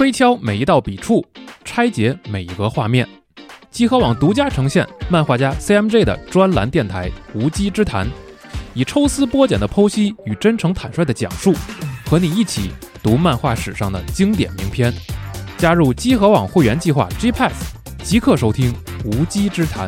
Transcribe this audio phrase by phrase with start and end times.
[0.00, 1.22] 推敲每一道笔触，
[1.62, 3.06] 拆解每一个画面。
[3.70, 8.06] 集合网独家呈现漫画家 CMJ 的专栏电台《无稽之谈》，
[8.72, 11.52] 以抽丝剥茧的剖析与真诚坦率的讲述，
[12.06, 12.70] 和你一起
[13.02, 14.90] 读漫画史上的经典名篇。
[15.58, 18.72] 加入集合网会员计划 G Pass，即刻收听
[19.04, 19.86] 《无稽之谈》。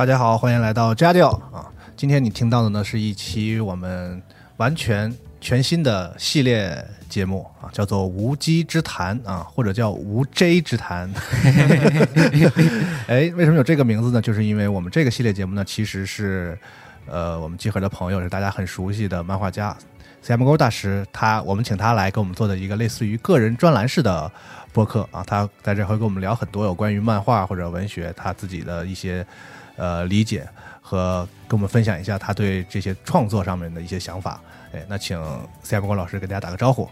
[0.00, 1.68] 大家好，欢迎来到家调啊！
[1.94, 4.22] 今天你听到的呢是一期我们
[4.56, 11.12] 完全全新的系列节目啊，叫做“无稽之谈”啊，或者叫“无 J 之谈”。
[13.08, 14.22] 哎，为什么有这个名字呢？
[14.22, 16.58] 就是因为我们这个系列节目呢，其实是
[17.06, 19.76] 呃，我们集合的朋友是大家很熟悉的漫画家
[20.24, 24.32] cmo 大师，他我们请他来给我们做的一个类似于个人专栏式的
[24.72, 29.26] 播客啊，他在这会跟我们聊很多有关于漫画或者文学他自己的一些。
[29.80, 30.46] 呃，理解
[30.82, 34.38] 和跟我们分享一下他对这些创作上面的一些想法。
[34.74, 35.18] 哎，那请
[35.64, 36.86] CM 光老师给大家打个招呼。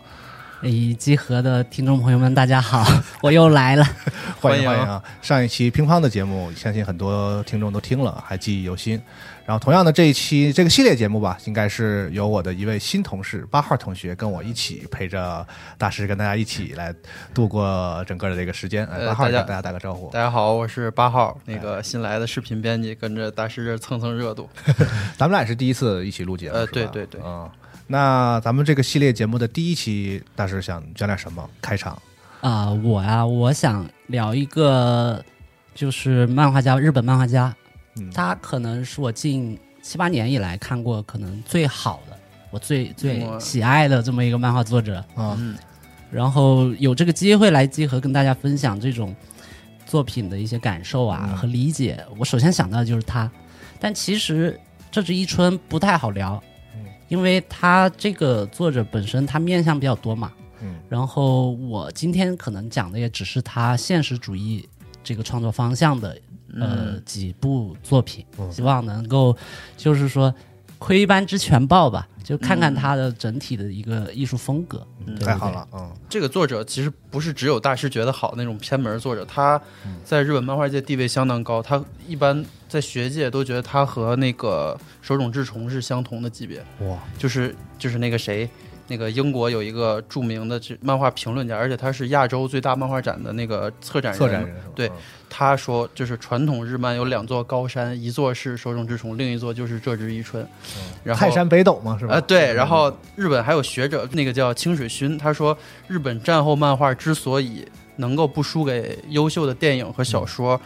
[0.60, 2.84] 哎，集合的听众朋友们，大家好，
[3.22, 3.84] 我又来了，
[4.40, 5.00] 欢迎欢迎啊！
[5.22, 9.00] 上一期乒乓的节目，相信很多听众都听了，还记忆犹新。
[9.46, 15.46] 然后，同样的这一期这个系列节目吧，应该是由我的一位新同事八号同学跟我一起陪着
[15.78, 16.92] 大师，跟大家一起来
[17.32, 18.84] 度过整个的这个时间。
[19.06, 20.10] 八号，跟大家打个招呼。
[20.10, 24.50] 大家好，我是八号，那个新来的视频编辑，跟着大师这蹭蹭热度。
[25.16, 27.48] 咱们俩也是第一次一起录节目，呃，对对对，嗯。
[27.90, 31.48] 那咱们这个系列节目的第一期，大师想讲点什么？
[31.62, 32.00] 开场
[32.42, 35.24] 啊，我呀，我想聊一个，
[35.74, 37.54] 就是漫画家，日本漫画家。
[38.14, 42.16] 他可能是我近七八年以来看过可能最好的，
[42.50, 45.36] 我最最喜爱的这么一个漫画作者啊。
[46.10, 49.16] 然后有这个机会来集合跟大家分享这种
[49.84, 53.30] 作品的一些感受啊和理解，我首先想到的就是他。
[53.80, 54.60] 但其实
[54.90, 56.42] 这只一春不太好聊，
[57.08, 60.32] 因为他这个作者本身他面向比较多嘛。
[60.62, 60.76] 嗯。
[60.88, 64.68] 然后我今天可能讲的也只是他现实主义
[65.02, 66.18] 这个创作方向的。
[66.58, 69.36] 呃，几部作品，希望能够，
[69.76, 70.34] 就是说，
[70.78, 74.86] 窥一斑之全豹吧，就看看他的整体的一个艺术风格。
[75.20, 79.60] 太好了，嗯，这个作者其实不是只有大师觉得好那种偏门作者，他
[80.04, 86.64] 在日本漫画界地位相当高，他一般在学界都觉得他和那个手冢治虫是相同的级别。
[86.80, 88.48] 哇，就是就是那个谁。
[88.88, 94.18] 那个英国有一个著名的漫画评论家，而且他是亚洲最大漫画展的那个策展人。
[94.18, 94.90] 策展人对，
[95.28, 100.46] 他说就是传统日漫有两座高山，一座是手冢治虫，另一座就是这只一春。
[101.04, 102.14] 然后泰山北斗嘛，是吧？
[102.14, 102.52] 呃，对。
[102.54, 105.56] 然后日本还有学者，那个叫清水薰，他说
[105.86, 107.66] 日本战后漫画之所以
[107.96, 110.58] 能够不输给优秀的电影和小说，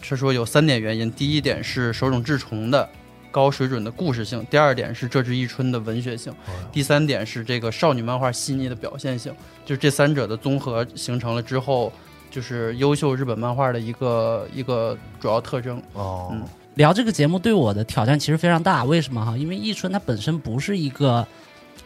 [0.00, 1.10] 他说有三点原因。
[1.12, 2.88] 第一点是手冢治虫的。
[3.30, 6.32] 高水准的故事性，第二点是这只一春的文学性，
[6.72, 9.32] 第三点是这个少女漫画细腻的表现性，
[9.64, 11.92] 就是这三者的综合形成了之后，
[12.30, 15.82] 就是优秀日本漫画的一个一个主要特征。
[15.92, 16.36] 哦，
[16.74, 19.36] 聊这个节目对我的挑战其实非常大，为什么哈？
[19.36, 21.26] 因为一春他本身不是一个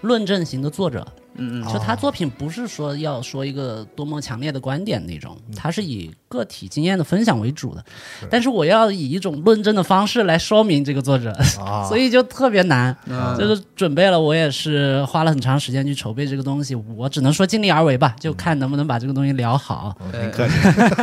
[0.01, 1.07] 论证型的作者。
[1.37, 7.85] 嗯嗯，就他作品不是说要说一个多么强烈的观点那种，他是以个体经验的分享为主的。
[8.31, 11.37] 但是我要以一种论证的方式来说明这个作者，
[11.89, 12.97] 所以就特别难。
[13.39, 16.75] 就是准备了，我也是花了很长时间去筹备这个东西。
[16.75, 19.97] 我只能说尽力而为吧，就看能不能把这个东西聊好。
[20.13, 20.55] 您客气，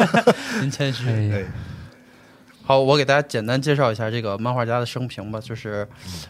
[0.61, 1.05] 您谦虚。
[2.71, 5.41] 好，我给大家简单介绍一下这个漫画家的生平吧。
[5.41, 5.85] 就是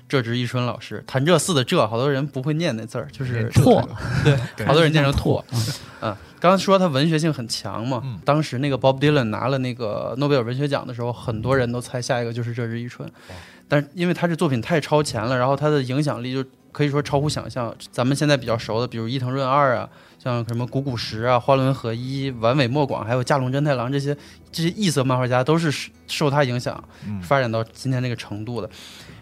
[0.09, 3.87] 这只一春老师，潭柘寺的柘，好多人不会念那字儿，就是拓，
[4.57, 5.45] 对，好多人念成拓。
[6.01, 13.07] 嗯，刚刚说他文学性很强嘛，当时那个 Bob Dylan 拿了那个诺贝尔文学奖的时候，很多人都猜下一个就是这只一春，
[13.67, 17.71] 但是因为他这作品太超前了，然后他的影响力就可以说超乎想象。
[17.91, 19.87] 咱们现在比较熟的，比如伊藤润二啊。
[20.21, 24.15] 像什么古古石啊、花轮和一、丸尾莫广，还有架龙真太郎这些
[24.51, 26.83] 这些异色漫画家，都是受他影响
[27.23, 28.69] 发展到今天这个程度的。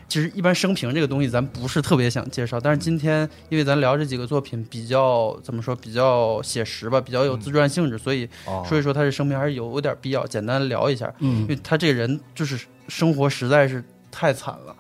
[0.10, 11.10] 其实一般生平这个东西咱不是特别想介绍，但是今天因为咱聊这几个作品比较怎么说比较写实吧，比较有自传性质，所以哦说一说他这生平还是有点必要，简单聊一下。
[11.19, 12.60] 嗯因为他这个人就是
[12.90, 13.81] 生活实在是
[14.12, 14.75] 太惨了。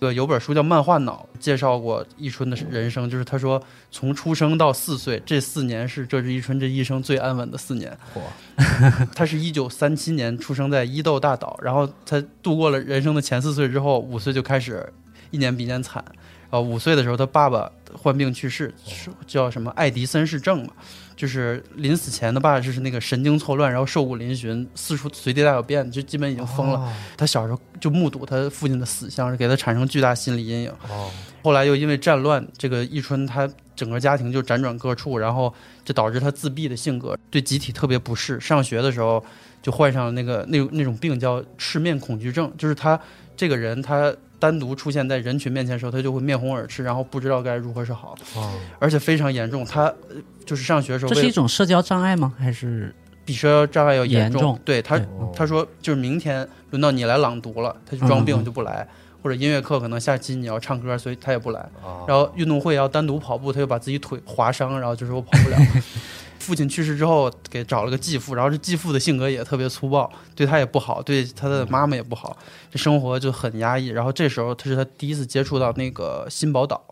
[0.00, 3.60] 呃，有本书叫《漫画脑》，介绍过伊春的人生，就是他说
[3.90, 7.96] 从出生到四岁这四年是这是伊春这一生最安稳的四年。
[8.14, 14.92] 嚯他是一九三七年出生在伊豆大岛，然后他度过了人生的前四岁之后，五岁就开始
[15.30, 16.04] 一年比一年惨。
[16.50, 20.72] 然后五岁的时候，他爸爸患病去世，是叫什么爱迪森氏症嘛，
[21.18, 26.78] 就是临死前的爸爸就是那个神经错乱，然后瘦骨嶙峋，四处随地大小便，就基本已经疯了。
[26.78, 30.70] 哦他小时候就目睹他父亲的死相，给他产生巨大心理阴影。
[30.88, 31.10] 哦，
[31.42, 35.52] 后来又因为战乱，这个伊春他整个家庭就辗转各处，然后
[35.84, 38.38] 就导致他自闭的性格，对集体特别不适。
[38.38, 39.22] 上学的时候
[39.60, 42.98] 就患上了那个那那种病叫赤面恐惧症，就是他
[43.36, 49.64] 这个人他单独出现在人群面前的时候，他就会面红耳赤，然后不知道该如何是好，哦而且非常严重。
[49.64, 52.32] 他呃就是上学的时候这是一种社交障碍吗？
[52.38, 52.94] 还是
[53.24, 58.86] 比社交障碍要严严重对他哦他说就是明天轮到你来朗读了，他就装病就不来，
[59.22, 61.60] 或者音乐课可能下期你要唱歌，所以他也不来。
[61.82, 65.58] 哦然后运动会要单独跑步，他就把自己腿划伤，然后就说我跑不了。
[66.48, 72.34] 父亲去世之后，给找了个继父，然后这继父的性格也特别粗暴，对他也不好，对他的妈妈也不好，
[72.70, 73.88] 这生活就很压抑。
[73.88, 76.82] 然后这时候，他是他第一次接触到那个新宝岛，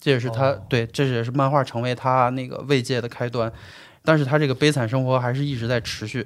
[0.00, 3.52] 这也是他、哦对，这也是漫画成为他那个慰藉的开端。
[4.04, 6.24] 但是他这个悲惨生活还是一直在持续。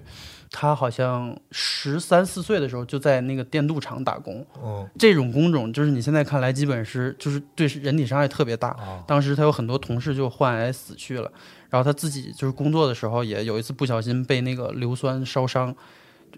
[0.50, 4.88] 他好像十三四岁的时候就在那个电镀厂打工，哦。
[4.98, 8.70] 这种工种就是你现在看来基本是就是对人体伤害特别大。
[8.70, 11.30] 哦当时他有很多同事就患癌死去了，
[11.70, 15.74] 然后他自己就是工作的时候也有一次不小心被那个硫酸烧伤，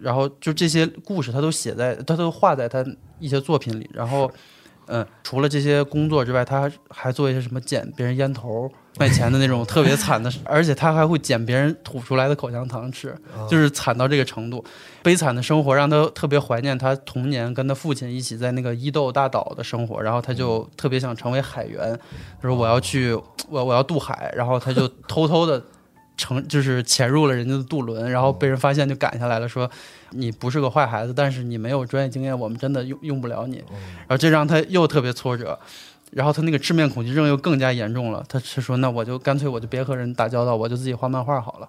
[0.00, 2.84] 然后就这些故事他都写在他都画在他
[3.18, 4.30] 一些作品里，然后。
[4.88, 13.14] 嗯，除了这些工作之外，他还做一些什么捡别人烟头卖钱的那种特别惨的事， 而且他还会捡别人吐出来的口香糖吃，
[13.48, 14.64] 就是惨到这个程度。
[15.02, 21.98] 悲惨的生活让他特别怀念他童年跟他父亲一起在那个伊豆大岛的生活，然后他就特别想成为海员，
[22.42, 23.14] 他说我要去，
[23.48, 25.62] 我我要渡海，然后他就偷偷的
[26.18, 29.70] 乘就是潜入了人家的渡轮，然后被人发现就赶下来了，说
[30.10, 33.64] 你不是个坏孩子，但是你没有专业经验，我们真的用用不了你，
[34.00, 35.58] 然后这让他又特别挫折。
[36.10, 41.68] 然后他那个致命恐惧症又更加严重了，他是说那我就干脆我就别和人打交道，我就自己画漫画好了。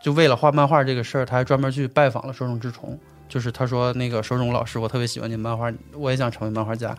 [0.00, 2.98] 就为了画漫画这个事儿，他还专门去拜访了手冢治虫。
[3.28, 6.96] 就是他说那个手冢老师，我特别喜欢你漫画，我也想成为漫画家。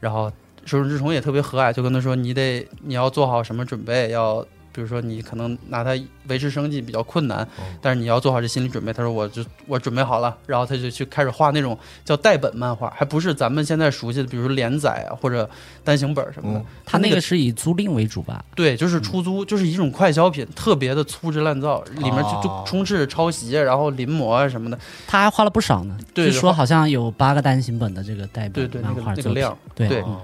[0.00, 0.30] 然后
[0.64, 5.90] 手冢治虫也特别和蔼，就跟他说你得你要做好什么准备，要比如说你可能拿它
[6.28, 7.46] 维持生计比较困难，
[7.80, 8.92] 但是你要做好这心理准备。
[8.92, 15.48] 他说我就我准备好了，然后他就去开始画那种叫代本漫画，还不是咱们现在熟悉的，比如连载啊或者
[15.84, 16.60] 单行本什么的。
[16.60, 18.44] 嗯他那个个是以租赁为主吧？
[18.54, 24.78] 对，就是出租，就是一种快消品，特别的粗制滥造，里面就就哦充斥着抄袭，然后临摹啊什么的。
[25.06, 29.32] 他还画了不少呢，对据说好像有八个单行本的这个代对对，那本漫个画作品。
[29.32, 30.20] 那个量，对对哦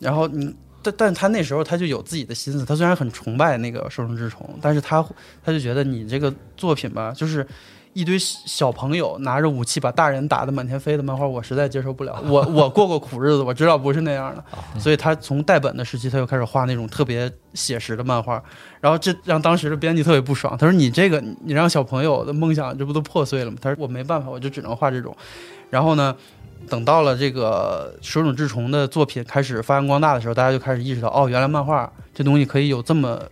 [0.00, 0.54] 然后你，
[0.90, 5.04] 但但他那时候他就有自己的心思，他虽然很崇拜那个手冢治虫，但是他
[5.44, 7.46] 他就觉得你这个作品吧，就是
[7.94, 12.20] 一堆小朋友拿着武器把大人打得满天飞的漫画，我实在接受不了。
[12.28, 14.44] 我我过过苦日子，我知道不是那样的，
[14.78, 18.42] 所以他从代本的时期他就开始画那种特别写实的漫画，
[18.80, 23.56] 然后这让当时的编辑特别不爽，他说你这个你让小朋友的梦想这不都破碎了吗？
[23.60, 25.16] 他说我没办法，我就只能画这种，
[25.70, 26.14] 然后呢。
[26.68, 33.22] 等到了这个手冢治虫的作品开始发扬光大的时候，大家就开始意识到，哦，原来漫画这东西可以有这么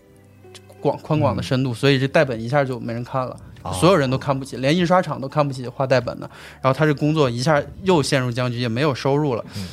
[0.80, 3.72] 广宽广的深度，所以这代本一下就没人看了，哦。
[3.72, 6.30] 所有人都看不起，连印刷厂都看不起画代本的。
[6.62, 9.68] 然后他这工作一下又陷入僵局，也没有收入了，嗯。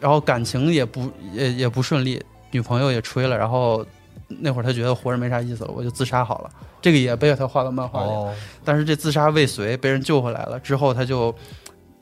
[0.00, 3.84] 然后感情也不也也不顺利，女朋友也吹了，然后
[4.28, 6.50] 那会儿他觉得活着没啥意思了，我就自杀好了。
[6.82, 8.34] 这个也被他画到漫画里，哦。
[8.62, 11.34] 但是这自杀未遂，被人救回来了之后，他就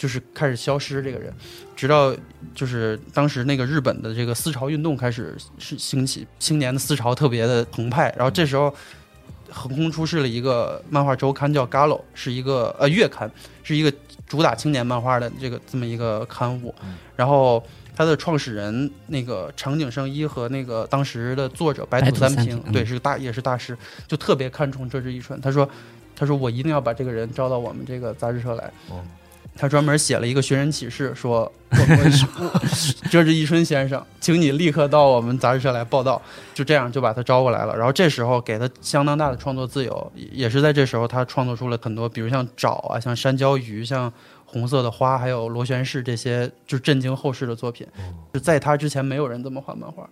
[0.02, 1.00] 就是开始消失。
[1.00, 1.32] 这个人，
[1.76, 2.12] 直到
[2.56, 8.12] 就是当时那个日本的这个思潮运动开始是兴起，青年的思潮特别的澎湃。
[8.16, 8.74] 然后这时候，
[9.48, 13.30] 横空出世了一个漫画周刊，叫《Gallo》，是一个呃月刊，
[13.62, 13.92] 是一个
[14.26, 16.74] 主打青年漫画的这个这么一个刊物。
[17.14, 23.78] 然后它的创始人那个长井胜一和那个当时的作者白白土三平，三平嗯对，是个大也是大师，
[24.08, 25.40] 就特别看重这只一春。
[25.40, 25.68] 他说，
[26.16, 28.72] 他说我一定要把这个人招到我们这个杂志社来。
[29.54, 31.40] 哦他专门写了一个寻人启事，说
[31.70, 36.20] 我我这是一春先生，请你立刻到我们杂志社来报道。
[36.54, 37.76] 就这样就把他招过来了。
[37.76, 44.12] 然后这时候给他相当大的创作自由，也也是在这时候他创作出了很多，比如像沼啊，像山椒鱼，像
[44.44, 47.86] 红色的花，还有螺旋式这些就震惊后世的作品。
[48.32, 50.08] 就在他之前，没有人这么画漫画，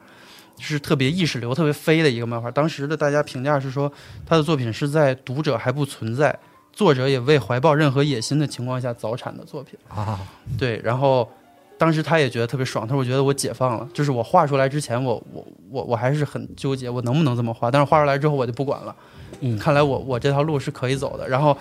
[0.59, 2.50] 是特别意识流、特别飞的一个漫画。
[2.50, 3.90] 当时的大家评价是说，
[4.26, 6.38] 他的作品是在读者还不存在、
[6.80, 9.78] 作者也未怀抱任何野心的情况下早产的作品。
[9.88, 10.18] 啊，
[10.58, 11.28] 对，然后
[11.76, 17.70] 当时他也觉得特别爽，他说：“我觉得我解放了，就是我画出来之前，我我我我还是很纠结，我能不能这么画？
[17.70, 18.96] 但是画出来之后，我就不管了。
[19.40, 21.28] 嗯看来我我这条路是可以走的。
[21.28, 21.54] 然后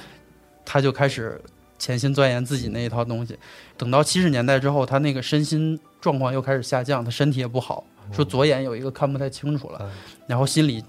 [0.64, 1.38] 他就开始
[1.78, 3.38] 潜心钻研自己那一套东西。
[3.76, 7.84] 等到七十年代之后，他那个身心状况又开始下降，他身体也不好，
[8.14, 9.92] 说左眼有一个看不太清楚了，
[10.28, 10.82] 然后心里。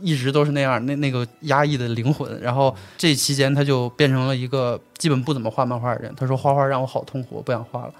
[0.00, 2.40] 一直都是那样，那那个压抑的灵魂。
[2.40, 6.14] 然后这期间，他就变成了一个基本不怎么画漫画的人。
[6.16, 7.94] 他说：“画画让我好痛苦，我不想画了。”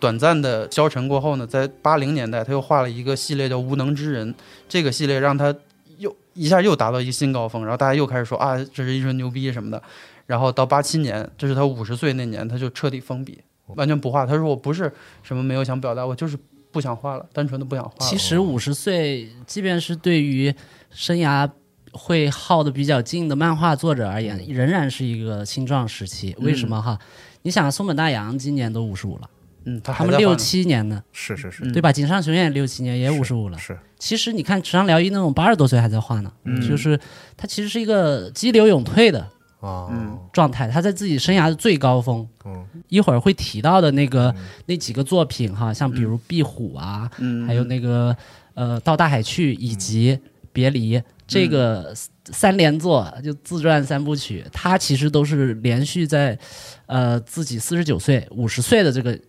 [0.00, 4.32] 短暂的消沉过后呢，在八零年代，他又画了一个系列叫《无能之人》，
[4.68, 5.54] 这个系列让他
[5.96, 9.82] 又一下又达到一个新高峰，然后大家又开始说啊，这是一纯牛逼什么的。
[10.26, 14.26] 然后到八七年，这是他五十岁那年，他就彻底封笔，完全不画。
[14.26, 16.36] 他说：“我不是什么没有想表达，我就是
[16.70, 20.54] 不想画了，单纯的不想画。”其实五十岁，即便是对于
[20.94, 21.50] 生涯
[21.92, 26.34] 会耗的比较近的漫画作者而言，仍然是一个青壮时期。
[26.38, 26.98] 为什么哈？
[27.42, 29.28] 你想，松本大洋今年都五十五了，
[29.64, 31.92] 嗯，他他们六七年呢，是是是嗯对吧？
[31.92, 33.58] 井上雄彦六七年也五十五了。
[33.58, 36.98] 是，其实你看池上辽一那种八十多岁还在画呢，嗯就是
[37.36, 39.20] 他其实是一个激流勇退的
[39.60, 42.26] 啊，嗯状态，他在自己生涯的最高峰。
[42.44, 44.32] 嗯一会儿会提到的那个、
[44.66, 48.16] 那几个作品哈，像比如《壁虎》啊，嗯，还有那个
[48.54, 50.16] 呃《到大海去》以及
[50.54, 51.92] 《别离》这个
[52.32, 56.38] 三连作，就自传三部曲，他其实都是连续在
[56.86, 59.20] 呃自己四十九岁、五十岁的这个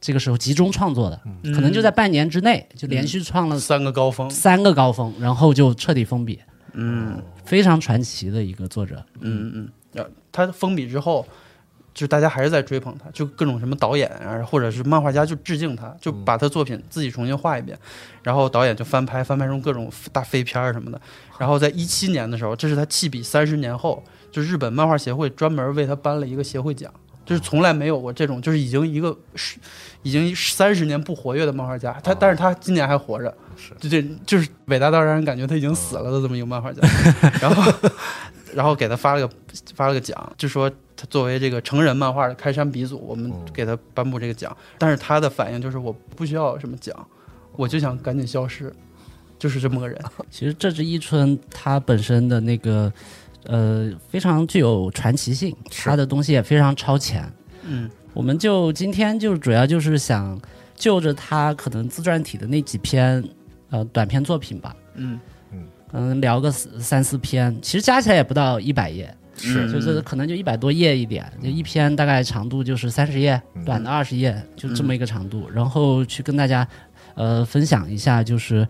[0.00, 1.20] 这个时候集中创作的，
[1.52, 4.30] 可能就在半年之内就连续创了三个高峰。
[4.30, 6.38] 三个高峰，然后就彻底封笔，
[6.74, 7.20] 嗯。
[7.44, 9.04] 非常传奇的一个作者。
[9.20, 11.26] 嗯嗯，他封笔之后，
[11.94, 17.78] 就大家还是在追捧他，就各种什么导演啊，或者是漫画家就致敬他，就把他作品自己重新画一遍，
[18.22, 21.00] 然后导演就翻拍，翻拍成各种大飞片儿什么的。
[21.38, 26.92] 然后在一七年的时候，这是他弃笔三十年后，就日本漫画协会专门为他颁了一个协会奖。
[27.24, 29.56] 就是从来没有过这种，就是已经一个是
[30.02, 33.34] 已经三十年不活跃的漫画家，他但是他今年还活着，
[33.78, 36.86] 就这就是伟大到让人感觉他已经死了的这么一个漫画家。
[37.40, 37.72] 然后
[38.52, 39.34] 然后给他发了个
[39.74, 44.56] 发了个奖，就说他作为这个成人漫画的开山鼻祖，我们给他颁布这个奖。
[44.78, 46.94] 但是他的反应就是我不需要什么奖，
[47.56, 48.72] 我就想赶紧消失，
[49.38, 50.00] 就是这么个人。
[50.30, 52.92] 其实这支一春他本身的那个
[53.46, 57.30] 呃非常具有传奇性，他的东西也非常超前。
[57.62, 60.40] 嗯我们就今天就主要就是想
[60.76, 63.22] 就着他可能自传体的那几篇
[63.70, 65.18] 呃短篇作品吧，嗯
[65.90, 69.12] 嗯，聊个三四篇，其实加起来也不到一百页，
[69.44, 73.64] 是就是可能就一百多页一点，就一篇大概长度就是三十页，嗯。
[73.64, 76.66] 短的二十页，就这么一个长度，然后去跟大家
[77.14, 78.66] 呃分享一下，就是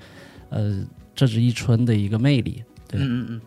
[0.51, 0.83] 呃
[1.15, 2.63] 这是一春的一个魅力。
[2.89, 3.01] 对。
[3.01, 3.41] 嗯嗯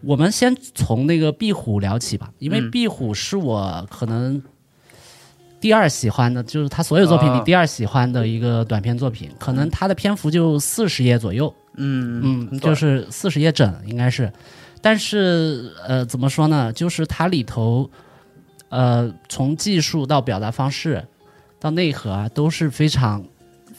[0.00, 2.70] 我们先从那个壁虎聊起吧，因为嗯。
[2.70, 4.40] 壁虎是我可能
[5.60, 7.42] 第二喜欢的，就是他所有作品里啊。
[7.44, 14.32] 第二喜欢的一个短篇作品，可能它的篇幅就四十页左右，嗯嗯，就是四十页整应该是，
[14.80, 17.88] 但是呃怎么说呢，就是它里头
[18.68, 21.04] 呃从技术到表达方式
[21.60, 23.24] 到内核啊都是非常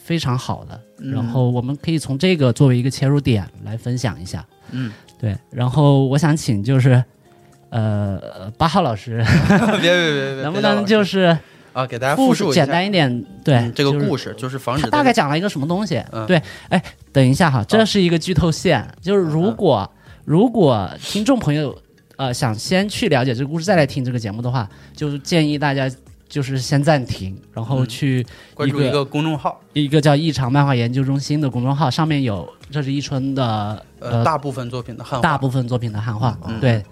[0.02, 1.12] 非常好的，嗯。
[1.12, 4.44] 然后我们可以从这个作为一个切入点来分享一下。
[4.72, 7.02] 嗯，对，然后我想请就是，
[7.70, 11.36] 呃，八号老师，别别别别，能不能就是
[11.72, 13.24] 啊给大家复复述简单一点？
[13.42, 16.00] 对，嗯这个故事，就是防止他大概讲了一个什么东西？
[16.12, 16.24] 嗯。
[16.26, 16.80] 对，哎，
[17.12, 19.90] 等一下哈，这是一个剧透线，就是如果、
[20.24, 21.76] 如果听众朋友
[22.16, 25.90] 呃想先去了解这个故事，再来听这个节目的话，就是建议大家
[26.28, 27.88] 就是先暂停，然后嗯。
[27.88, 28.24] 去
[28.54, 36.60] 关注一个公众号，一个叫“异常漫画研究中心”的公众号，上面有这是一春的呃，呃大部分作品的汉化，大部分作品的汉化，嗯。
[36.60, 36.84] 对，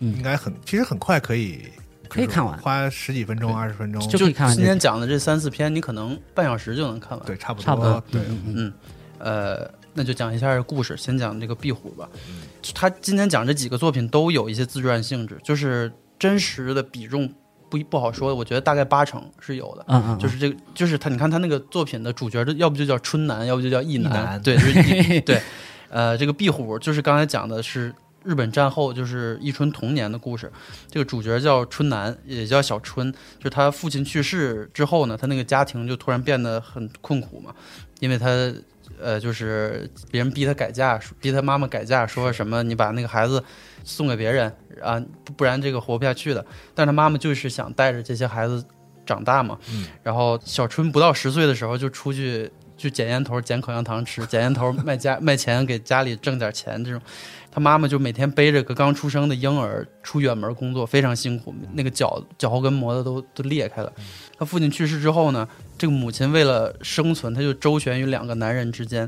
[0.00, 1.62] 应该很，其实很快可以
[2.08, 2.58] 可以看完。
[2.58, 7.26] 花十几分钟、二十分钟，就就可以看完今天讲的这三四篇，你可能半小时就能看完。
[7.26, 8.54] 对，差不多，差不多，对，嗯嗯。
[8.56, 8.72] 嗯。
[9.18, 12.08] 呃，那就讲一下故事，先讲这个壁虎吧。
[12.74, 17.32] 他今天讲这几个作品都有一些自传性质，就是真实的比重
[17.68, 19.84] 不不好说，我觉得大概八成是有的。
[19.88, 25.40] 嗯嗯，就是这个，就是他，你看他那个作品的主角，要不就叫春男， 要不就叫义义男对，就是义对，
[25.88, 27.94] 呃，这个壁虎就是刚才讲的是
[28.24, 30.50] 日本战后就是一春童年的故事，
[30.90, 37.52] 这个主角叫春男，也叫小春，就是他父亲去世之后呢，他那个家庭就突然变得很困苦嘛，
[38.00, 38.26] 因为他
[39.02, 43.42] 呃就是别人逼他改嫁，逼他妈妈改嫁，说什么你把那个孩子
[43.84, 46.44] 送给别人啊，不不然这个活不下去的。
[46.74, 48.64] 但是他妈妈就是想带着这些孩子
[49.04, 49.58] 长大嘛。
[49.70, 57.00] 嗯然后小春不到十岁的时候就出去去捡烟头、捡口香糖吃，捡烟头 卖家卖钱给家里挣点钱这种。
[57.54, 63.92] 他妈妈就每天背着个刚出生的婴儿出远门工作，非常辛苦，那个脚脚后跟磨的都都裂开了。
[64.38, 69.06] 他父亲去世之后呢，这个母亲为了生存，他就周旋于两个男人之间，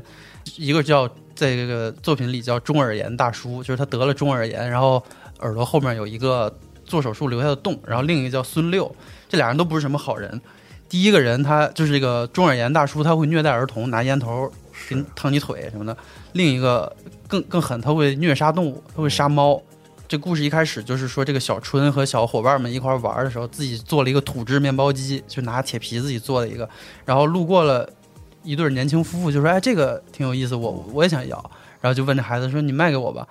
[0.57, 5.03] 一个叫在这个作品里叫中耳炎大叔，就是他得了中耳炎，然后
[5.39, 8.95] 耳朵后面有一个做手术留下的洞，然后另一个叫孙六，
[9.27, 10.39] 这俩人都不是什么好人。
[10.87, 14.51] 第一个人他就是这个中耳炎大叔，他会虐待儿童，拿烟头
[14.87, 15.95] 给你烫你腿什么的。
[16.33, 16.95] 另一个
[17.27, 19.61] 更更狠，他会虐杀动物，他会杀猫。
[20.07, 26.69] 这故事一开始就是说，这个小春和小伙伴们一块玩的时候，自己做了一个土制面包机，就拿铁皮自己做的一个，
[27.05, 27.89] 然后路过了
[28.43, 31.37] 一对年轻夫妇，就说：“哎，这个挺有意思，我我也想要。”
[31.81, 33.27] 然后就问这孩子说：“你卖给我吧。”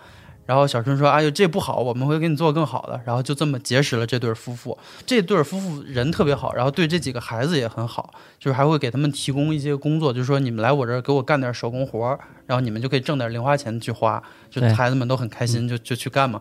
[0.47, 4.77] 然后小春说：“哎呦，这不好，我们会给你做更好的。”然后就这么结识了这对夫妇。
[5.07, 16.41] 这对夫妇人特别好，然后对这几个孩子也很好，就是还会给他们提供一些工作，就是说你们来我这儿给我干点手工活儿，然后你们就可以挣点零花钱去花，就孩子们都很开心，就就去干嘛。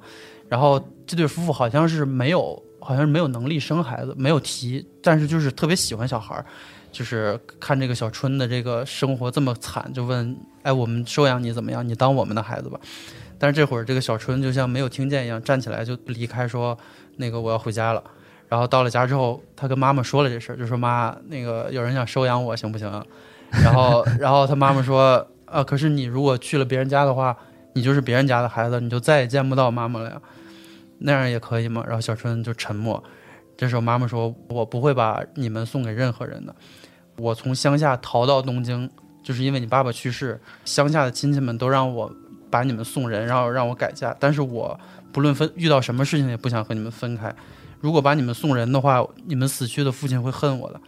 [0.49, 6.45] 然后这对夫妇好像是没有，好像是没有能力生孩子，没有提，但是就是特别喜欢小孩儿，
[6.91, 11.87] 就是看这个小春的这个生活这么惨，就问，哎，我们收养你怎么样？
[11.87, 12.77] 你当我们的孩子吧。
[13.43, 16.79] 但是这会儿这个小春就像没有听见一样，站起来就离开，说
[17.17, 18.01] 那个我要回家了。
[18.47, 22.89] 然后到了家之后，他跟妈妈说了这事儿，就说妈，那个有人想收养我，行不行？
[23.51, 27.35] 然后，然后他妈妈说，啊，可是你如果去了别人家的话，
[27.73, 30.21] 你就是别人家的孩子，你就再也见不到妈妈了呀。
[30.99, 31.83] 那样也可以吗？
[31.85, 33.03] 然后小春就沉默。
[33.57, 36.55] 这时候妈妈说：“我不会把你们送给任何人的。
[37.17, 38.89] 我从乡下逃到东京，
[39.21, 42.09] 就是因为你爸爸去世，乡下的亲戚们都让我
[42.53, 44.15] 把你们送人，然后让我改嫁。
[44.19, 44.79] 但是我
[45.11, 47.33] 不论分遇到什么事情，也不想和你们分开。
[47.81, 50.79] 如果把你们送人的话，你们死去的父亲会恨我的。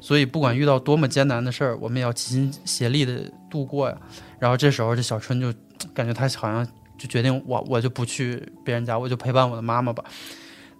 [0.00, 3.20] 所以不管遇到多么艰难的事儿，我们也要齐心协力的
[3.50, 3.98] 度过呀。
[4.38, 5.52] 然后这时候，这小春就
[5.92, 6.64] 感觉他好像
[6.96, 10.04] 就决定我我就不去别人家，我就陪伴我的妈妈吧。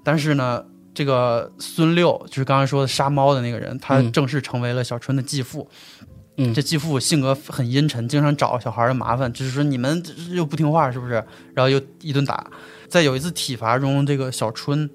[0.05, 5.69] 但是呢，这个孙六就是刚才说的杀猫的那个人，他嗯正式成为了小春的继父。
[6.01, 6.08] 嗯
[6.55, 11.14] 这继父性格很阴沉，经常找小孩的麻烦，就是说你们又不听话，是不是？
[11.55, 12.46] 然后又一顿打。
[12.88, 14.88] 在有一次体罚中，这个小春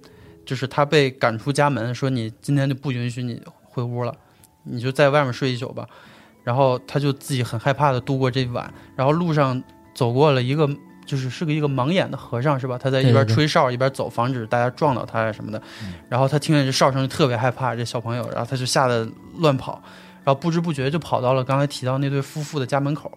[0.46, 4.16] 就是他被赶出家门，说你今天就不允许你回屋了，
[4.64, 5.88] 你就在外面睡一宿吧。
[6.44, 9.62] 然后他就自己很害怕的度过这一晚，然后路上
[9.94, 10.70] 走过了一个
[11.06, 12.78] 就是是个一个盲眼的和尚是吧？
[12.78, 15.62] 他在一边吹哨一边走，防止大家撞到他呀什么的。
[16.10, 19.82] 然后他听见这哨声就特别害怕，这小朋友，然后他就吓得乱跑，
[20.24, 23.12] 然后不知不觉就跑到了刚才提到那对夫妇的家门口。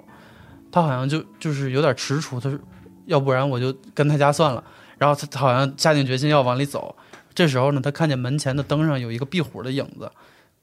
[0.71, 2.59] 他好像就就是有点踟蹰，他说
[3.07, 4.62] 要不然我就跟他家算了。
[4.99, 6.95] 然后他好像下定决心要往里走。
[7.35, 10.11] 这时候呢，他看见门前的灯上有一个壁虎的影子，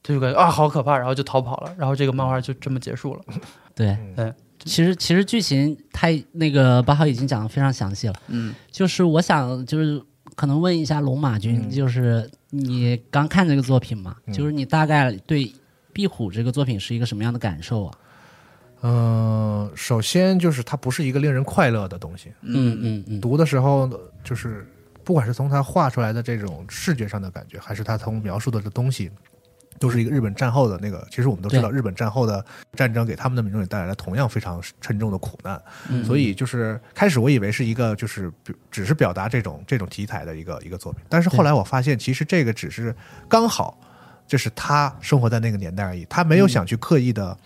[0.02, 1.74] 他就感觉啊好可怕，然后就逃跑了。
[1.78, 3.22] 然后这个漫画就这么结束了。
[3.74, 4.32] 对对。
[4.60, 10.00] 其实其实剧情他那个八号已经讲的非常详细了，嗯就是我想就是
[10.34, 15.52] 可能问一下龙马君，嗯就是你刚看这个作品嘛，嗯就是你大概对
[15.94, 17.98] 壁虎这个作品是一个什么样的感受啊？
[18.82, 22.30] 嗯，首先就是它不是一个令人快乐的东西。
[22.42, 23.88] 嗯嗯嗯，读的时候，
[24.22, 24.68] 就是
[25.02, 29.10] 不管是从他画出来的这种视觉上的感觉，还是他从描述的这东西，
[29.78, 31.06] 都是一个日本战后的那个。
[31.10, 35.58] 其实我们都知道，日本战后的战争给他们的民众也带来了同样非常沉重的苦难。
[35.88, 42.94] 嗯所以就是开始我以为是一个就是表只是表达这种这种题材的一个一个作品，但是后来我发现，其实这个只是
[43.30, 43.78] 刚好，
[44.26, 47.36] 就是他生活在那个年代而已，他没有想去刻意的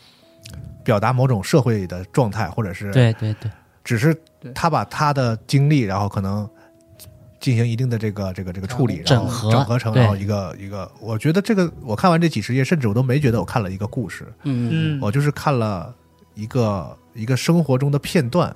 [0.85, 3.51] 表达某种社会的状态，或者是对对对，
[3.85, 4.17] 只是
[4.55, 6.49] 他把他的经历，然后可能
[7.41, 9.79] 进行一定的这个这个这个处理，然后整合整合。
[9.79, 15.95] 成对然后一个一个，我觉得这个我看完这几十页，甚至我都没觉得我看了一个故事，嗯，嗯，我就是看了
[16.35, 18.55] 一个一个生活中的片段。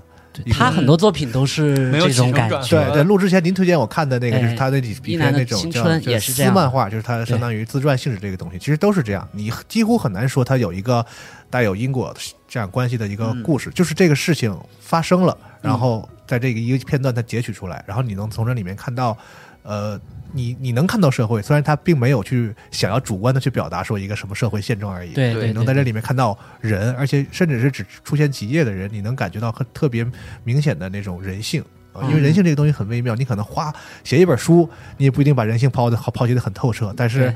[0.51, 6.53] 他很多作品都是没有这种感觉，对对，录之前您推荐我看的那个，哎就是他那几篇那种叫叫也是这样。
[6.53, 9.29] 私漫画，就是他相当于自传性质这个东西，其实都是这样。
[9.33, 11.05] 你几乎很难说它有一个
[11.51, 12.15] 带有因果
[12.49, 13.43] 这样关系的一个嗯。
[13.43, 19.17] 故事，就是这个事情发生了，然后在这个一个片段它截取出来，然后你能从这里面看到，
[19.63, 20.01] 呃，
[20.33, 30.07] 你你能看到社会，虽然他并没有去想要主观的去表达说一个什么社会现状而已，对对，你能在这里面看到人，而且甚至是只出现几页的人，你能感觉到很特别
[30.45, 32.23] 明显的那种人性啊，因为嗯。
[32.23, 33.73] 人性这个东西很微妙，你可能花
[34.05, 37.35] 写一本书，你也不一定把人性抛的抛析的很透彻，但是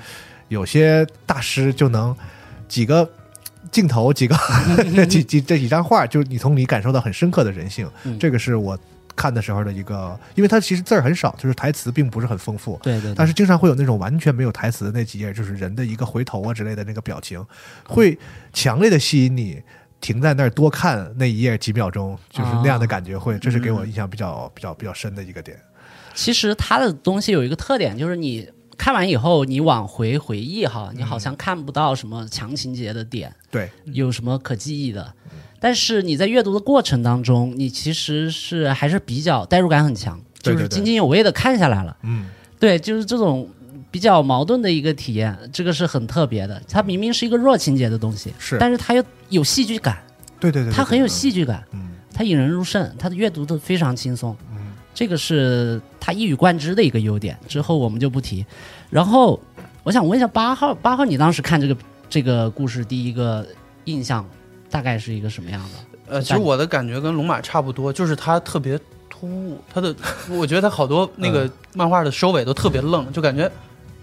[0.48, 2.16] 有些大师就能
[2.66, 3.08] 几个
[3.70, 4.36] 镜头、几个
[5.06, 8.18] 几几这几张画，就你从里感受到很深刻的人性，嗯。
[8.18, 8.78] 这个是我
[9.16, 17.44] 看的时候的一个，因为它其实字儿很少，就是台词并不是很丰富，对对，但是经常会有那种完全没有台词的那几页，就是人的一个回头啊之类的那个表情，
[17.84, 18.16] 会
[18.52, 19.62] 强烈的吸引你
[20.00, 25.58] 停在那儿多看那一页几秒钟，就是那样的感觉会，这是给我印象比较比较比较深的一个点。
[26.14, 35.14] 其实它的东西有一个特点，就是你看完以后，你往回回忆哈，你好像看不到什么强情节的点，对，有什么可记忆的。
[35.58, 41.96] 但是你在阅读的过程当中，你其实是还是比较代入感很强，就是津津有味的看下来了。
[42.02, 42.26] 嗯，
[42.58, 43.48] 对，就是这种
[43.90, 46.60] 比较矛盾的一个体验，这个是很特别的。
[46.68, 49.98] 它明明是一个弱情节的东西，是但是它又有戏剧感，
[50.38, 54.36] 对对对，对它很有戏剧感，嗯它引人入胜，它的阅读的非常轻松。
[54.50, 54.56] 嗯
[54.94, 57.38] 这个是它一语贯之的一个优点。
[57.46, 58.46] 之后我们就不提。
[58.88, 59.38] 然后
[59.82, 61.76] 我想问一下八号，八号，你当时看这个
[62.08, 63.46] 这个故事第一个
[63.84, 64.26] 印象
[64.76, 66.14] 大概是一个什么样的？
[66.14, 69.94] 呃，其实我的感觉跟龙马差不多，就是它特别突兀，它的
[70.28, 73.50] 我觉得它好多那个漫画的收尾都特别愣，就感觉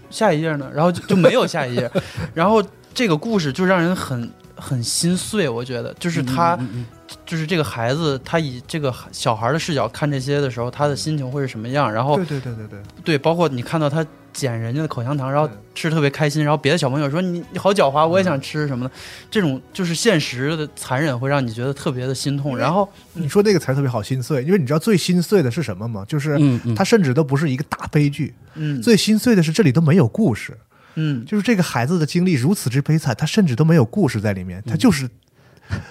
[0.10, 1.90] 下一页呢，然后就就没有下一页，
[2.34, 6.56] 然后这个故事就让人很很心碎，我觉得就是他。
[6.56, 6.86] 嗯嗯
[7.28, 11.92] 就是这个孩子，他以这个小孩的视角看这些的时候，他的心情会是什么样？
[11.92, 14.04] 然后对对对对对，对，包括你看到他
[14.34, 18.92] 捡人家的口香糖，然后吃特别开心，然后别的小朋友说你你好狡猾，我也想吃什么的，
[19.30, 22.58] 这种就是现实的残忍，会让你觉得特别的心痛。
[22.58, 26.04] 然后你说那个词儿特别好，心碎，因为你知道最心碎的是什么吗？
[26.08, 30.58] 就是嗯嗯它甚至都不是一个大悲剧，嗯最心碎的是这里都没有故事，
[30.96, 35.08] 嗯，就是这个孩子的经历如此之悲惨，他甚至都没有故事在里面，他 就是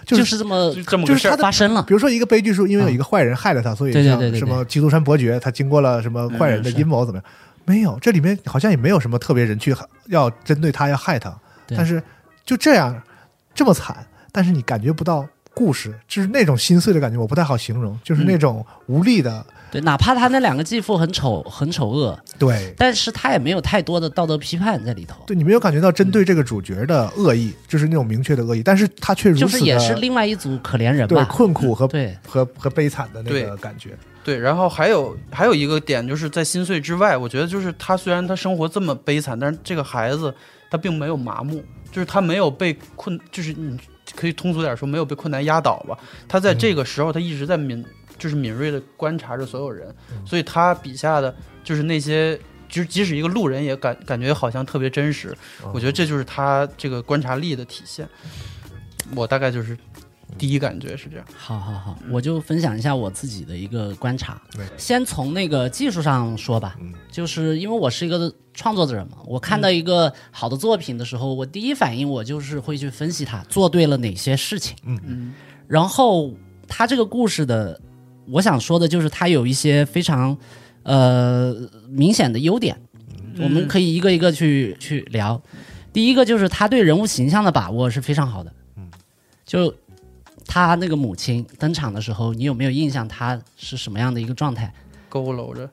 [0.04, 1.82] 就就是是这么这么个事儿就是他的发生了。
[1.82, 7.24] 比如说一个悲剧是因为有一个坏人害了他，所以像什么基督山伯爵，他经过了什么坏人的阴谋怎么样？
[7.64, 9.74] 没有，这里面好像也没有什么特别人去
[10.06, 11.34] 要针对他要害他，
[11.68, 12.02] 但是
[12.44, 13.02] 就这样
[13.54, 22.74] 这么惨，但是你感觉不到故事，就是那种心碎的感觉，我不太好形容，就是那种无力的，对，哪怕他那两个继父很丑很丑恶，对。
[22.76, 31.24] 但是他也没有太多的道德批判在里头，对你没有感觉到针对这个主角的恶意，就是那种明确的恶意，但是他却如此就是也是另外一组可怜人对吧。
[31.24, 33.96] 困苦和对，和和悲惨的那个感觉。
[34.22, 34.38] 对。
[34.38, 40.34] 然后还有还有一个点，就是在心碎之外，我觉得就是他虽然他生活这么悲惨，但是这个孩子
[40.70, 43.78] 他并没有麻木，就是他没有被困，就是你
[44.14, 45.96] 可以通俗点说，没有被困难压倒吧。
[46.28, 47.82] 他在这个时候，他一直在敏，
[48.22, 49.92] 就是敏锐的观察着所有人，
[50.24, 52.38] 所以他笔下的就是那些。
[52.72, 55.36] 就是即使一个路人也感感觉好像特别真实，
[55.74, 58.08] 我觉得这就是他这个观察力的体现。
[59.14, 59.76] 我大概就是
[60.38, 61.26] 第一感觉是这样。
[61.36, 64.64] 好好好，我就分享一下我自己的一个观察对。
[64.78, 74.74] 先从那个技术上说吧嗯，就是因为我是一个创作者嘛，我看到一个好的作品的时候，我第一反应我就是会去分析他做对了哪些事情。
[74.86, 75.34] 嗯嗯
[75.68, 76.32] 然后
[76.66, 77.78] 他这个故事的，
[78.28, 80.36] 我想说的就是他有一些非常
[80.82, 81.54] 呃
[81.88, 82.80] 明显的优点，
[83.38, 85.40] 我们可以一个一个去去聊。
[85.92, 88.88] 第一个就是他对人物形象的把握是非常好的，嗯，
[89.44, 89.74] 就
[90.46, 94.72] 他那个母亲登场的时候，你有没有印象他是什么样的一个状态？
[95.10, 95.68] 佝偻着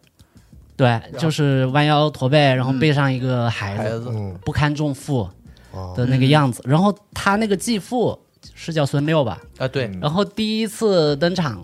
[0.75, 5.29] 对，就是弯腰驼背，然后背上一个孩子，孩子，嗯，不堪重负
[5.71, 6.61] 哦，的那个样子。
[6.65, 8.17] 然后他那个继父
[8.53, 9.41] 是叫孙六吧？
[9.57, 11.61] 啊，对，嗯然后第一次登场，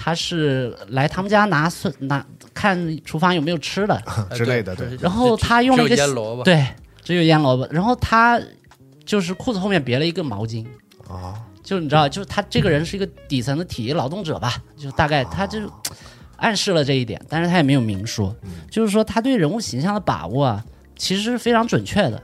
[0.00, 4.86] 他是来他们家拿孙拿看厨房有没有吃的，啊 之类的对。
[4.88, 6.64] 对然后他用了一个腌萝卜，对，
[7.02, 7.66] 只有腌萝卜。
[7.70, 8.40] 然后他
[9.04, 10.64] 就是裤子后面别了一个毛巾，
[11.08, 11.34] 啊，
[11.64, 15.60] 就你知道，就是他这个人是一个底层的体力劳动者吧，就大概他就
[16.36, 18.34] 暗示了这一点，但是他也没有明说，
[18.70, 20.64] 就是说他对人物形象的把握啊，
[20.96, 22.22] 其实是非常准确的。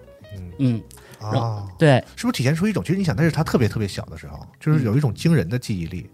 [0.59, 0.81] 嗯，
[1.21, 2.83] 啊，对，是不是体现出一种？
[2.85, 6.09] 其实你想，那是他特别特别小的时候，就是有一种惊人的记忆力。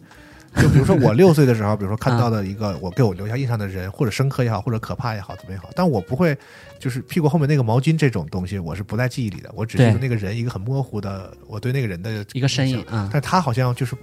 [0.60, 6.36] 就比如说我六岁的时候，比如说看到的一个我给我留下印象的人，或者深刻也好，或者可怕也好，怎么也好，但我不会
[6.78, 13.96] 就是屁股后面那个毛巾这种东西，我是不在记忆里的，我只是对那个人一个很模糊的我对那个人的一个身影印象啊但他好像就是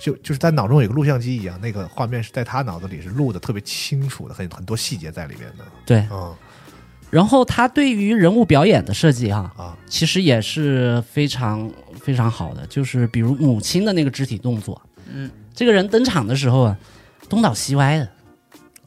[0.00, 5.64] 就就是在脑中有个录像机一样，那个画面是在他脑子里是录的特别清楚的，很很多细节在里面的。
[5.86, 6.06] 对。
[6.10, 6.34] 嗯
[7.10, 16.76] 然后他对于人物表演的设计哈、啊，其实也是非常非常好的，就是比如母亲的那个肢体动作，嗯这个人登场的时候啊，
[17.28, 18.08] 东倒西歪的，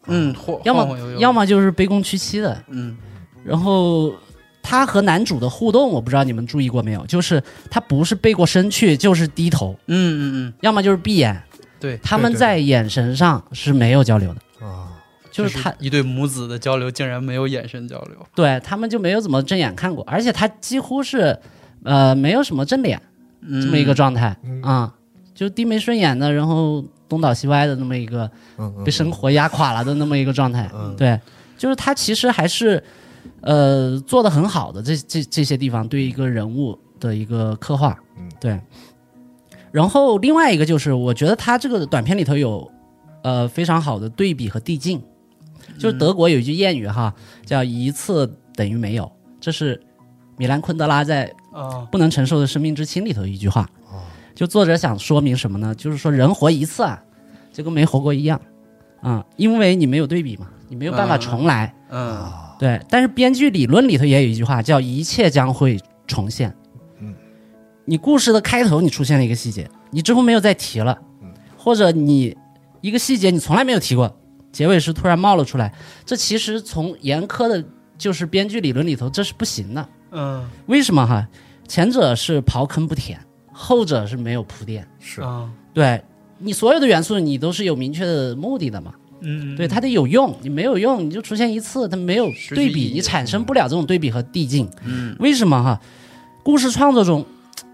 [0.08, 2.97] 嗯，晃要么晃晃悠悠要么就是卑躬屈膝的，嗯。
[3.45, 4.13] 然后
[4.62, 11.41] 他和男主的互动，我不知道你们注意过没有，就是他不是背过身去，就是低头，嗯嗯嗯，要么就是闭眼，
[11.80, 12.38] 对，他们对。
[12.38, 14.89] 在眼神上是没有交流的，啊，
[15.32, 21.39] 就是他一对母子的交流竟然没有眼神交流，对他们就没有怎么正眼看过，而且他几乎是
[21.86, 23.01] 呃没有什嗯么正脸
[23.62, 24.93] 这么一个状态啊、
[25.38, 28.30] 就低眉顺眼的，然后东倒西歪的那么一个
[28.84, 30.67] 被生活压垮了的那么一个状态。
[30.73, 31.19] 嗯对，
[31.56, 32.84] 就是他其实还是
[33.41, 37.95] 呃做的很好的，这这这些地方对一个人物的一个刻画。
[38.17, 38.60] 嗯，对。
[39.71, 42.67] 然后另外一个就是，我觉得他这个短片里头有
[43.21, 45.00] 呃非常好的对比和递进。
[45.78, 47.13] 就是德国有一句谚语哈，
[47.45, 49.80] 叫“一次等于没有”，这是
[50.36, 53.69] 米兰昆德拉在啊不能承受的生命之轻里头一句话。
[54.38, 55.73] 就作者想说明什么呢？
[55.73, 57.02] 就是说人活一次啊，
[57.52, 58.39] 就跟没活过一样
[59.02, 61.73] 啊、因为你没有对比嘛，你没有办法嗯重来。
[61.89, 66.56] 嗯对，但是编剧理论里头也有一句话叫“一切将会重现”。
[67.02, 67.15] 嗯，
[67.86, 70.95] 你故事的开头你出现了一个细节，你之后没有再提了，
[71.58, 72.38] 或者你
[72.82, 74.15] 一个细节你从来没有提过，
[74.52, 75.73] 结尾时突然冒了出来，
[76.06, 77.63] 这其实从严苛的
[77.97, 79.89] 就是编剧理论里头这是不行的。
[80.12, 81.28] 嗯为什么哈？
[81.67, 83.19] 前者是刨坑不填，
[83.57, 84.87] 后者是没有铺垫。
[84.99, 85.99] 是啊对
[86.37, 88.93] 你所有的元素你都是有明确的目的的嘛。
[89.19, 94.69] 嗯对，它得有用，你没有用，你就出现一次，它没有对比，你产生不了这种对比和递进。
[94.85, 95.81] 嗯为什么哈？
[96.43, 97.25] 故事创作中，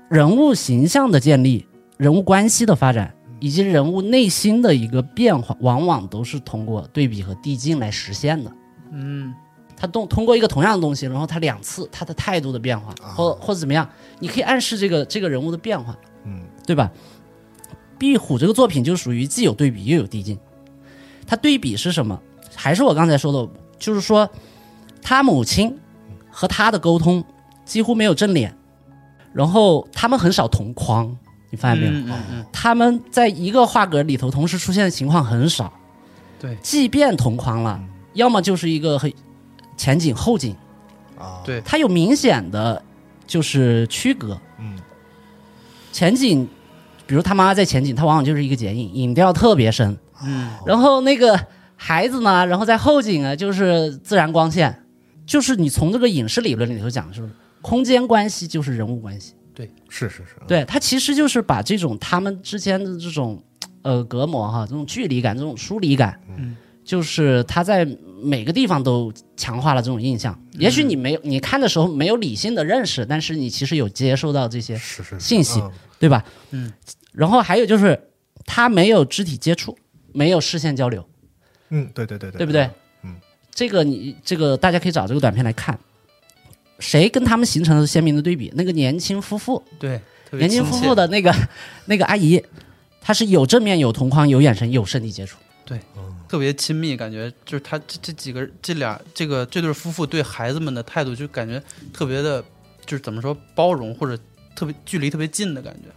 [0.07, 1.65] 人物形象的建立、
[1.97, 8.49] 人物关系的发展，以及人物内心的一个变化，往往都是通过对比和递进来实现的。
[8.93, 9.33] 嗯
[9.75, 13.87] 他动通过一个同样的东西，然后他两次他的态度的变化，或或者怎么样，
[14.19, 16.91] 你可以暗示这个这个人物的变化，嗯对吧？
[17.97, 20.37] 壁虎这个作品就属于既有对比又有递进。
[21.25, 22.19] 它对比是什么？
[22.55, 24.29] 还是我刚才说的，就是说
[25.01, 25.77] 他母亲
[26.29, 27.23] 和他的沟通
[27.65, 28.55] 几乎没有正脸，
[29.33, 31.17] 然后他们很少同框，
[31.49, 31.91] 你发现没有？
[31.91, 35.71] 嗯嗯嗯他们在一个画格里头同时出现的情况很少。
[36.39, 37.81] 对即便同框了，
[38.13, 39.11] 要么就是一个很
[39.77, 40.55] 前景后景，
[41.17, 41.61] 啊，对。
[41.61, 42.81] 它有明显的
[43.25, 44.39] 就是区隔。
[44.59, 44.77] 嗯。
[45.91, 46.47] 前景，
[47.05, 49.97] 比如他妈妈在前景，他往往就是一个剪影，影调特别深。
[50.25, 51.39] 嗯然后那个
[51.75, 54.83] 孩子呢，然后在后景啊，就是自然光线，
[55.25, 59.33] 就是你从这个影视理论里头讲，是不是空间关系就是人物关系？
[59.53, 63.39] 对是是是，对，他其实就是把这种他们之间的这种
[63.83, 67.87] 呃隔膜哈，这种距离感、这种疏离感，嗯，就是他在
[68.21, 70.37] 每个地方都强化了这种印象。
[70.53, 74.79] 也许你没有，你看的时候没有理性的认识，但是你其实有接收到这些
[75.19, 76.23] 信息嗯对吧？
[76.51, 76.71] 嗯，
[77.13, 78.09] 然后还有就是
[78.45, 79.77] 他没有肢体接触，
[80.11, 81.07] 没有视线交流，
[81.69, 82.69] 嗯，对对对对，对不对？
[83.03, 83.15] 嗯，
[83.53, 85.79] 这个你这个大家可以找这个短片来看，
[86.79, 88.51] 谁跟他们形成了鲜明的对比？
[88.55, 91.33] 那个年轻夫妇，对，年轻夫妇的那个
[91.85, 92.43] 那个阿姨，
[92.99, 95.37] 她是有正面、有同框、有眼神、有身体接触。
[96.27, 101.61] 特别亲密，感觉就是他这这几个这俩这个这对夫妇对孩子们的态度，就感觉
[101.93, 102.43] 特别的，
[102.85, 104.17] 就是怎么说包容或者
[104.55, 105.89] 特别距离特别近的感觉。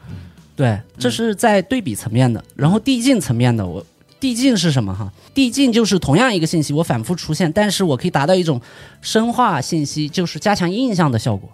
[0.54, 3.84] 对，这是在对比层面的，然后递进层面的，我
[4.18, 5.12] 递进是什么哈？
[5.34, 8.60] 递进就是同样一个信息，我反复出现，但是我可以达到一种
[9.02, 11.50] 深化信息，就是加强印象的效果。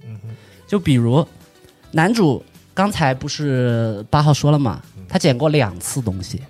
[0.68, 1.26] 就比如
[1.90, 2.42] 男主
[2.74, 6.40] 刚才不是八号说了嘛，他捡过两次东西。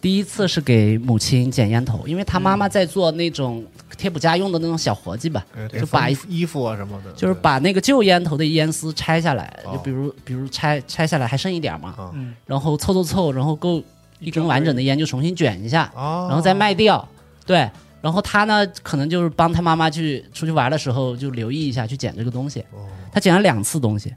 [0.00, 3.64] 第一次是给母亲捡烟头，因为他妈妈在做那种
[3.96, 9.72] 贴补家用的那种小活计吧，呃就把衣衣服啊什么的，就是把那个旧烟头的烟丝拆下来，哦。
[9.72, 12.12] 就比如比如拆拆下来还剩一点儿嘛，
[12.46, 13.82] 然后凑凑凑，然后够
[14.20, 17.06] 一根完整的烟就重新卷一下，啊，然后再卖掉。
[17.44, 17.68] 对，
[18.00, 22.60] 然后他呢，可能就是帮他妈妈去出去玩的时候就留意一下去捡这个东西。
[22.72, 22.86] 哦。
[23.12, 24.14] 他捡了两次东西，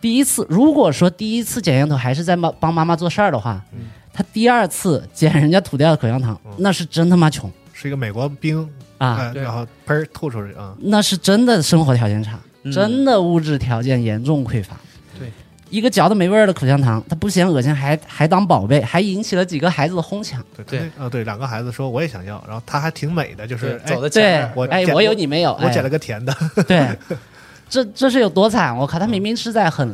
[0.00, 3.80] 第一次如果说第一次捡烟头还是在帮帮妈妈做事儿的话，嗯
[4.12, 9.32] 他第二次捡人家吐掉的口香糖，那是真他妈穷是一个美国兵啊！
[9.34, 14.76] 然后喷儿吐出去啊，那是真的生活条件差，嗯真的物质条件严重匮乏。
[15.18, 15.32] 对，
[15.70, 20.44] 一个嚼的没味儿的口香糖，他不嫌恶心，还还当宝贝，还引起了几个孩子的哄抢。
[20.66, 26.36] 对对两个孩子说我也想要，然后他还挺美的，就是对，走的对在前面，我哎，捡我有你没有，我捡了哎、个甜的，
[26.68, 26.86] 对，
[27.68, 28.76] 这这是有多惨？
[28.76, 29.92] 我靠，他明明是在很，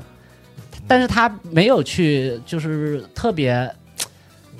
[0.86, 3.70] 但是他没有去，就是特别。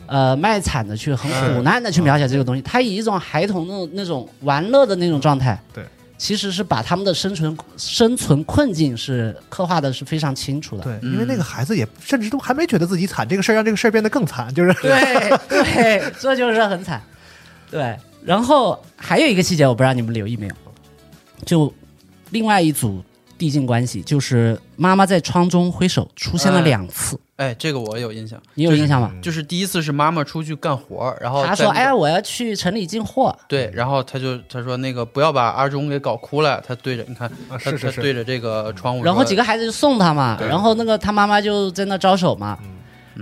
[0.08, 5.84] 呃，卖惨的去，很苦难的去描写这个东西，他以一种孩童的那种玩乐的那种状态，对，
[6.16, 10.82] 其实是把他们的生存生存困境是刻画的是非常清楚的。
[10.82, 14.72] 对，因为那个孩子也甚至都还没觉得自己惨，这个事儿让这个事儿变得更惨，就是。
[14.80, 17.02] 对对，这就是很惨。
[17.70, 17.94] 对，
[18.24, 20.54] 然后还有一个细节，我不知道你们留意没有，
[21.44, 21.70] 就
[22.30, 23.04] 另外一组
[23.36, 29.12] 递进关系，就是妈妈在窗中挥手出现了两次，哎，这个我有印象，你有印象吗？
[29.22, 33.32] 就是第一次是妈妈出去干活，然后他说：“在那个哎呀，我要去城里进货。
[33.46, 42.58] 对，然后他就他说那个不要把阿忠给搞哭了，他对着你看，啊他是是是，他对着这个窗户，然后几个孩子就送他嘛，然后那个他妈妈就在那招手嘛，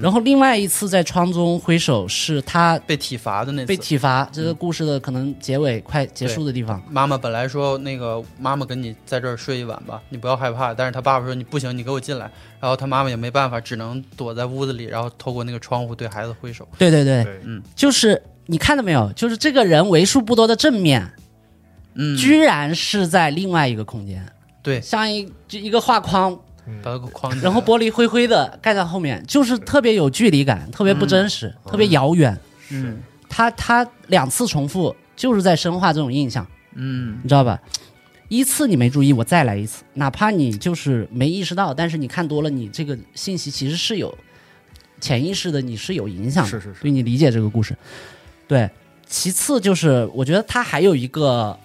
[0.02, 3.66] 然后另外一次在窗中挥手是他被体罚的那次。
[3.66, 6.82] 被体罚，这个故事的可能结尾快结束的地方。
[6.90, 10.74] 妈妈本来说那个妈妈跟你在这儿睡一晚吧，你不要害怕。
[10.74, 12.30] 但是他爸爸说你不行，你给我进来。
[12.60, 16.66] 然后他妈妈也没办法，只能躲在屋子里，然后透过那个窗户对孩子挥手。
[16.78, 19.12] 对对对，对嗯就是你看到没有？
[19.14, 21.10] 就是这个人为数不多的正面，
[21.94, 24.24] 嗯，居然是在另外一个空间，
[24.62, 26.38] 对，像一就一个画框，
[26.82, 27.44] 把它给框起来。
[27.44, 32.38] 然后玻璃灰灰的盖在后面，就是特别有距离感，特别不真实，特别遥远。
[32.70, 32.98] 嗯。
[33.28, 37.18] 他他两次重复，就是在深化这种印象，嗯。
[37.22, 37.60] 你知道吧？
[38.28, 44.16] 一次你没注意，我再来一次，哪怕你就是没意识到，但是你看多了，你这个信息其实是有
[45.00, 46.82] 潜意识的，你是有影响的，是是是。
[46.82, 47.76] 对你理解这个故事。
[48.48, 48.68] 对，
[49.06, 51.56] 其次就是我觉得他还有一个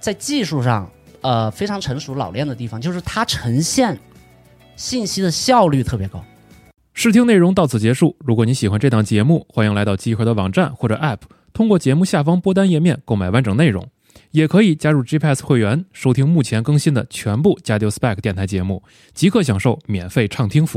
[0.00, 3.96] 在技术上呃非常成熟老练的地方，就是他呈现
[4.76, 6.24] 信息的效率特别高。
[6.92, 8.16] 试听内容到此结束。
[8.20, 11.20] 如果你喜欢这档节目，欢迎来到集合的网站或者 App，
[11.52, 13.88] 通过节目下方播单页面购买完整内容，
[14.30, 18.82] 也可以加入 GPS 会员，收听目前更新的全部加丢 Spec 电台节目，
[19.12, 20.72] 即刻享受免费畅听服务。